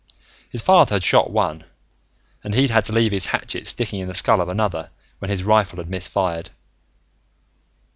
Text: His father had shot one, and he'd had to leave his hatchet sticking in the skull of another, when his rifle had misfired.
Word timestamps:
His 0.49 0.63
father 0.63 0.95
had 0.95 1.03
shot 1.03 1.29
one, 1.29 1.63
and 2.43 2.55
he'd 2.55 2.71
had 2.71 2.85
to 2.85 2.91
leave 2.91 3.11
his 3.11 3.27
hatchet 3.27 3.67
sticking 3.67 3.99
in 4.01 4.07
the 4.07 4.15
skull 4.15 4.41
of 4.41 4.49
another, 4.49 4.89
when 5.19 5.29
his 5.29 5.43
rifle 5.43 5.77
had 5.77 5.91
misfired. 5.91 6.49